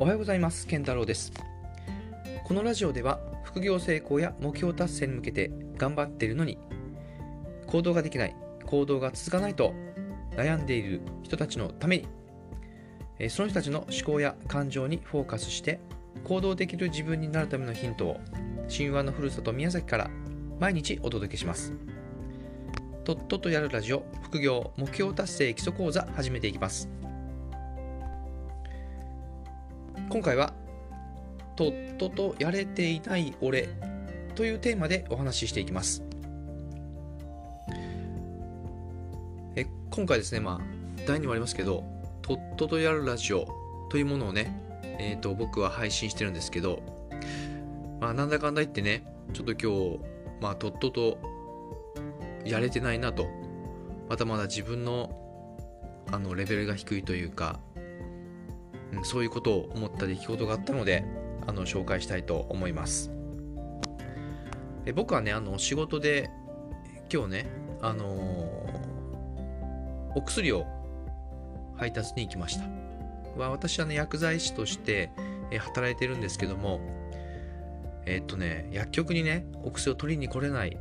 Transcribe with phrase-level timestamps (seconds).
[0.00, 0.66] おはようございます。
[0.66, 1.30] 健太郎です。
[2.44, 6.56] このラジオでは副業成功や目標達成に向けて頑張っているのに
[7.66, 8.34] 行動ができない
[8.64, 9.74] 行動が続かないと
[10.36, 11.98] 悩んでいる人たちのため
[13.18, 15.80] にその人たちの思考や感情にフォーカスして
[16.24, 18.20] 行動できる自分になるためのヒントを
[18.74, 20.10] 神話のふるさと宮崎から
[20.58, 21.74] 毎日お届けします。
[23.04, 26.88] とっととやるラジオ副業目標達成基礎講座始めていきます。
[30.10, 30.52] 今回は
[31.54, 33.68] とっととやれていない俺
[34.34, 36.02] というテーマでお話ししていきます。
[39.54, 41.84] え今回ですねまあ題にもありますけど
[42.22, 43.46] とっととやるラジオ
[43.88, 44.60] というものをね
[44.98, 46.82] えーと、僕は配信してるんですけど
[48.00, 50.00] まあなんだかんだ言ってねちょっと今日
[50.42, 51.18] まあとっとと
[52.44, 53.26] やれてないなと。
[54.08, 55.16] まだまだ自分の
[56.10, 57.60] あのレベルが低いというか
[58.92, 61.04] うん、そういうことを思った出来事があったので
[61.46, 63.10] あの紹介したいと思います。
[64.86, 66.30] え僕はねあの仕事で
[67.12, 67.46] 今日ね
[67.82, 70.66] あのー、お薬を
[71.76, 72.64] 配達に行きました。
[73.36, 75.10] は私はね薬剤師として
[75.58, 76.80] 働いてるんですけども
[78.06, 80.78] え、っとね薬局にねお薬を取りに来れない。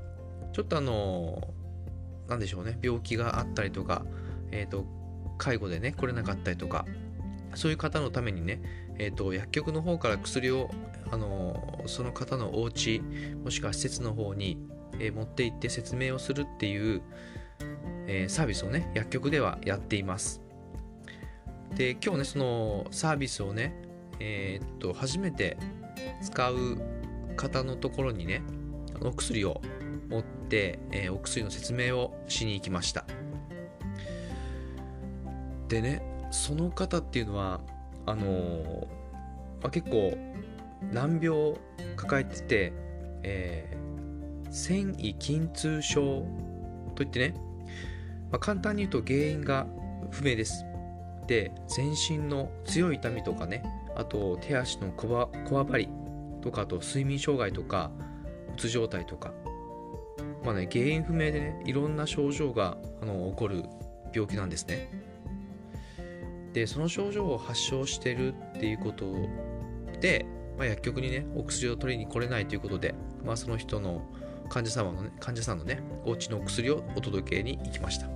[0.52, 4.04] ちょっとあのー、なんでしょうね病気があったりとか
[4.52, 4.86] え、っと
[5.38, 6.86] 介護でね来れなかったりとか
[7.56, 8.62] そういう方のためにね、
[8.98, 10.70] えーと、薬局の方から薬を、
[11.12, 13.02] あのその方のお家
[13.44, 14.60] もしくは施設の方に、
[15.00, 17.02] えー、持って行って説明をするっていう、
[18.06, 20.42] えー、サービスをね薬局ではやっています。
[21.74, 23.74] で今日ねそのサービスをね
[24.20, 25.58] えっ、と初めて
[26.22, 26.78] 使う
[27.36, 28.44] 方のところにね
[29.02, 29.62] お薬を
[30.10, 33.06] 持って、えー、お薬の説明をしに行きました。
[35.70, 37.60] でねその方っていうのは
[38.06, 38.88] あのー、
[39.62, 40.18] まあ、結構
[40.92, 41.58] 難病を
[41.96, 42.74] 抱えてて、
[43.24, 46.26] えー、繊維筋痛症
[46.96, 47.34] といってね、
[48.32, 49.68] まあ、簡単に言うと原因が
[50.12, 50.66] 不明です。
[51.28, 53.64] で全身の強い痛みとかね
[53.96, 55.88] あと手足のこわこわばり
[56.42, 57.92] とかあと睡眠障害とか
[58.52, 59.32] うつ状態とか
[60.44, 63.64] まあね原因不明でねいろんな症状があの起こる
[64.12, 64.90] 病気なんですね。
[66.54, 69.06] でその症状を発症してるっていうこと
[70.02, 70.26] で、
[70.58, 74.02] まあ、薬局にねお薬を取りに来れないということで、まあ、その人の
[74.50, 78.08] 患者様のね患者さんのねお家のお薬をお届けに行きました。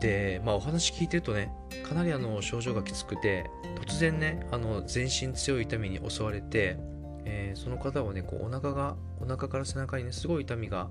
[0.00, 1.50] でまあお話聞いてるとね
[1.82, 3.48] かなりあの症状がきつくて
[3.86, 6.76] 突然ねあの全身強い痛みに襲われて、
[7.24, 10.88] えー、その方はねこうお腹がお腹から背中にねすごい痛みが、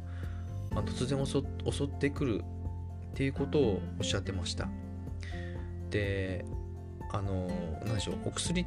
[0.72, 1.40] まあ、突然襲
[1.84, 2.44] ってくる
[3.16, 4.68] っていうことをおっしゃってました。
[5.90, 6.44] で
[7.14, 7.48] あの
[7.86, 8.66] 何でしょうお薬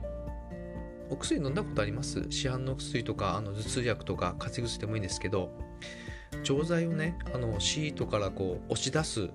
[1.10, 2.24] お薬飲んだことあります？
[2.30, 5.50] 市販の薬とかあの頭痛薬とか風邪薬でもいいんですけど
[6.44, 9.28] 錠剤をねあのシートからこう押し出す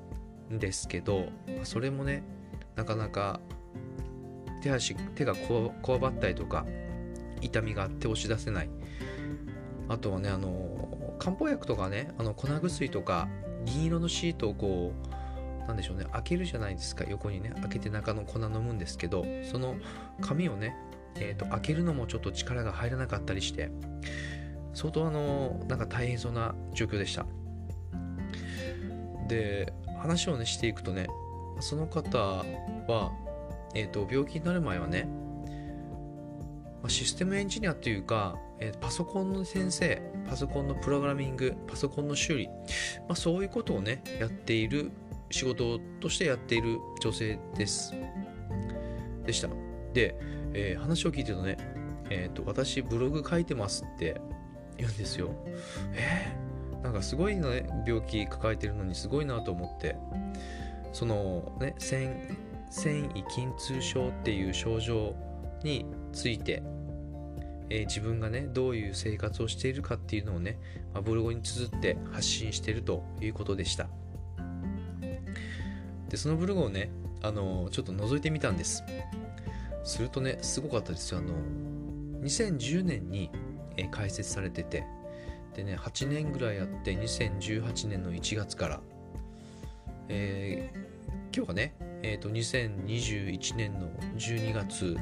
[0.51, 1.27] んですけど
[1.63, 2.23] それもね
[2.75, 3.39] なかなか
[4.63, 6.65] 手足手がこわばったりとか
[7.39, 8.69] 痛みがあって押し出せない。
[9.89, 13.27] あとはねあの漢方薬とかねあの粉薬とか
[13.65, 14.93] 銀色のシートをこ
[15.63, 17.05] うなんでしょうね開けるじゃないですか。
[17.07, 19.75] 横にね開けて中の粉飲むんですけどその
[20.21, 20.75] 紙をね、
[21.15, 23.71] えーと、開けるのもちょっと力が入らなかったりして
[24.73, 27.25] 相当あのなんか大変そうな状況でした。
[29.27, 31.07] で話をねしていくとね
[31.59, 33.11] その方は、
[33.73, 35.07] えーと病気になる前はね
[36.89, 42.53] システムエンジニアというか、えー、パソコンの先生、パソコンのプログラミング、パソコンの修理、ま
[43.09, 44.91] あ、そういうことをね、やっている、
[45.31, 47.93] 仕事としてやっている女性です。
[49.25, 49.49] でした。
[49.93, 50.15] で、
[50.53, 51.57] えー、話を聞いてるとね、
[52.09, 54.21] えっ、ー、と、私ブログ書いてますって
[54.77, 55.33] 言うんですよ。
[55.93, 59.95] えー、なんかすごいのね、病気抱えてるのにすごいなと思って、
[60.91, 62.29] そのね、繊
[62.69, 65.15] 維筋痛症っていう症状
[65.63, 66.63] について
[67.69, 70.59] えー、自分がねどういう生活をしているかっていうのをね、
[70.93, 73.87] まあ、ブログに綴って発信しているということでした。
[76.09, 76.91] でそのブログをね
[77.23, 78.83] あのちょっと覗いてみたんです。
[79.83, 81.17] するとねすごかったですよ。
[81.17, 81.33] あの
[82.21, 83.31] 2010年に、
[83.77, 84.85] えー、開設されてて
[85.55, 88.81] でね8年ぐらいやって2018年の1月から、
[90.09, 91.73] えー、今日がね、
[92.03, 94.95] えーと、2021年の12月、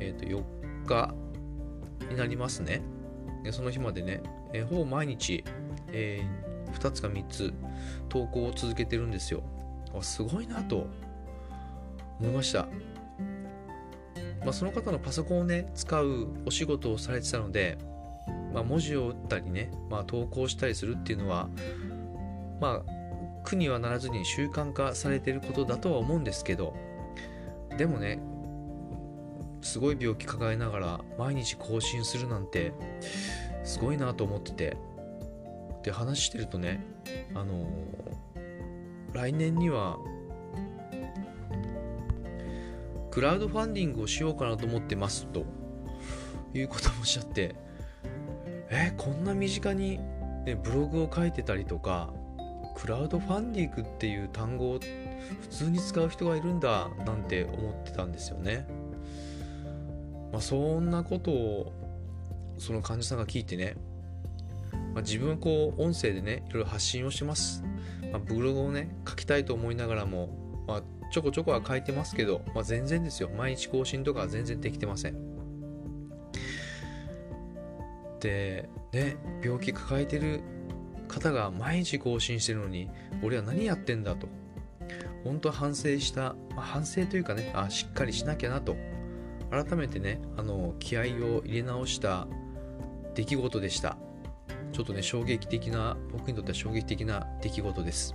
[0.00, 0.42] えーと、4
[0.86, 1.14] 日
[2.10, 2.82] になりますね。
[3.44, 5.44] でその日までね、えー、ほぼ毎日、
[5.88, 7.52] えー、2つか3つ
[8.08, 9.42] 投稿を続けてるんですよ。
[10.02, 10.86] すごいなと
[12.18, 12.66] 思いました。
[14.44, 17.78] まあ、その方のパソコンをね使うお仕事をされてたので、
[18.54, 21.48] まあ、文字を打ったりね、まあ、投稿したりするっていうのは
[22.60, 22.92] まあ
[23.44, 26.74] 苦にはならずに習慣化されてることだとは思うんですけど
[27.76, 28.20] でもね
[29.62, 32.72] すごい病気抱えながら毎日更新するなんて
[33.64, 34.76] すごいなと思ってて
[35.82, 36.84] で話してるとね
[37.34, 37.66] あの
[39.12, 39.98] 来年には
[43.10, 45.44] クラウドファンディングをしようかなと思ってますと
[46.54, 47.54] いうこともおっしゃって
[48.70, 49.98] えこんな身近に、
[50.46, 52.10] ね、ブログを書いてたりとか
[52.76, 54.80] クラウドファンディングっていう単語を
[55.40, 58.66] 普通に使う人がいるんだなんて思ってたんですよね。
[60.32, 61.72] まあ、そんなことを
[62.58, 63.76] その患者さんが聞いてね、
[64.94, 67.64] まあ、自分はこう音声でねいろいろ発信をします。
[68.12, 70.82] まあ、ブログをね書きたいと思いながらも、まあ、
[71.12, 75.16] ちょこちょこは書いてますけど、まあ、全然ですよ毎日更新とかは全然できてません。
[78.20, 80.42] でね病気抱えてる
[81.08, 82.88] 方が毎日更新してるのに
[83.22, 84.28] 俺は何やってんだと
[85.24, 88.76] 本当は反省した、まあ、反省というかねあしっかりしなきゃなと
[89.50, 92.26] 改めてねあの気合を入れ直した
[93.14, 93.96] 出来事でした。
[94.72, 98.14] ちょっとね衝撃的な僕にとっては衝撃的な出来事です。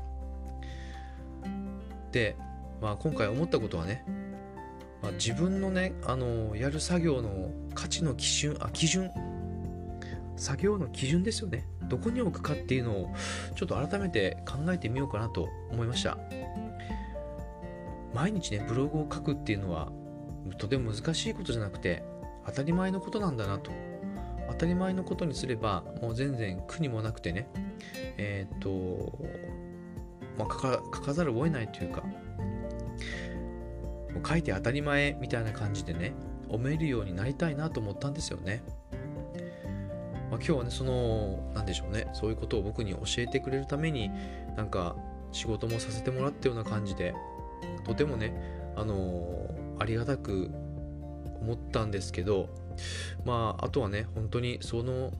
[2.11, 2.37] で、
[2.81, 4.05] まあ、今回思ったことはね、
[5.01, 9.11] まあ、自分のねあのやる作業の価値の基準あ基準。
[10.37, 11.65] 作業の基準ですよね。
[11.83, 13.15] どこに置くかっていうのを
[13.55, 16.17] ちょっと改めて考えてみようかなと思いました。
[18.13, 19.89] 毎日ねブログを書くっていうのは
[20.57, 22.03] とても難しいことじゃなくて
[22.45, 23.71] 当たり前のことなんだなと
[24.47, 27.49] 当たり前のことにすればもう全然苦にもなくてね
[28.17, 29.19] えー、っと、
[30.37, 32.03] まあ、書か書かざるを得ないというか
[34.27, 36.13] 書いて当たり前みたいな感じでね
[36.49, 38.63] 思えるようになりたいなと思ったんですよね。
[40.31, 44.09] まあ、今日はねその何でしょうねそういうことを僕に教えてくれるために
[44.55, 44.95] なんか
[45.31, 47.13] 仕事もさせてもらったような感じで
[47.83, 48.33] とてもね
[48.75, 50.49] あのー、ありがたく
[51.41, 52.49] 思ったんですけど
[53.25, 55.11] まああとはね本当にその、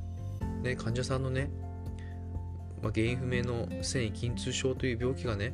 [0.63, 1.49] ね、患者さんのね、
[2.81, 5.53] まあ、原因不明の繊維筋痛症という病気がね、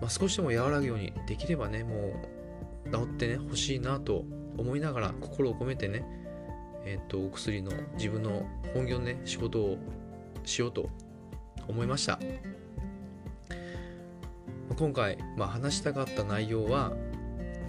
[0.00, 2.14] まあ、少しでも和らぐようにできればねも
[2.86, 4.24] う治ってね欲しいなと
[4.56, 6.04] 思いながら心を込めてね
[6.86, 9.76] えっ、と、お薬の自分の本業のね、仕事を
[10.44, 10.88] しようと
[11.66, 12.20] 思いました。
[14.76, 16.92] 今回、まあ、話したかった内容は、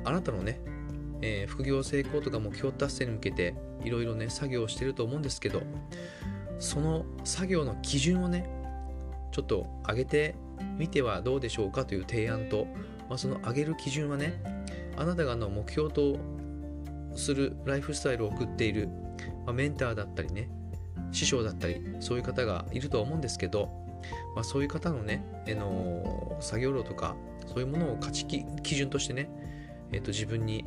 [0.08, 0.60] あなたのね、
[1.22, 5.62] えー、副業成功とか目標達成に向けていろいろね、作業をしてると思うんですけど、
[6.60, 8.50] その作業の基準をね、
[9.32, 10.36] ちょっと上げて
[10.78, 12.68] みてはどうでしょうかという提案と、
[13.10, 14.42] まあ、その上げる基準はね、
[14.98, 16.18] あなたがの目標と
[17.16, 18.90] するライフスタイルを送っている
[19.48, 20.50] まあ、メンターだったりね
[21.12, 23.70] 師匠だったりそういう方がいるとは思うんですけど、
[24.36, 27.16] まあ、そういう方のね、えの作業量とか
[27.48, 29.30] そういうものを価値基準としてね、
[29.92, 30.66] えー、と自分に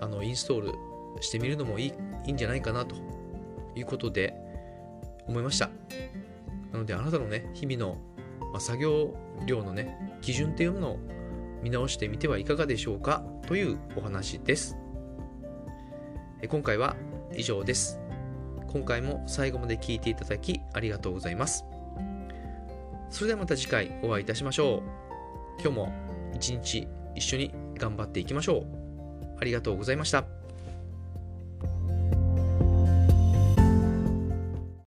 [0.00, 0.72] あのインストール
[1.20, 1.92] してみるのもいい
[2.26, 2.96] いいんじゃないかなと
[3.74, 4.34] いうことで
[5.26, 5.70] 思いました
[6.72, 7.98] なのであなたのね日々の、
[8.52, 9.14] まあ、作業
[9.46, 10.98] 量のね基準っていうものを
[11.62, 14.76] 見直してみてはいかがでしょうかというお話です
[16.48, 16.96] 今回は
[17.34, 17.98] 以上です
[18.68, 21.64] 今回も最後まで聞いていただきありがとうございます。
[23.10, 24.82] それではまた次回お会いいたしましょ
[25.58, 25.62] う。
[25.62, 25.92] 今日も
[26.34, 28.66] 一日一緒に頑張っていきましょう。
[29.40, 30.37] ありがとうございました。